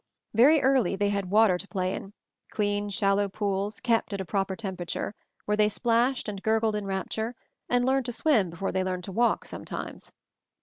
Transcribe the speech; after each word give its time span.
Very 0.33 0.63
early 0.63 0.95
they 0.95 1.09
had 1.09 1.29
water 1.29 1.59
to 1.59 1.67
play 1.67 1.93
in; 1.93 2.13
clean, 2.49 2.89
shallow 2.89 3.29
pools, 3.29 3.79
kept 3.79 4.13
at 4.13 4.19
a 4.19 4.25
proper 4.25 4.55
tem 4.55 4.75
perature, 4.75 5.13
where 5.45 5.55
they 5.55 5.69
splashed 5.69 6.27
and 6.27 6.41
gurgled 6.41 6.73
in 6.75 6.87
rapture, 6.87 7.35
and 7.69 7.85
learned 7.85 8.07
to 8.07 8.11
swim 8.11 8.49
before 8.49 8.71
they 8.71 8.83
learned 8.83 9.03
to 9.03 9.11
walk, 9.11 9.45
sometimes. 9.45 10.11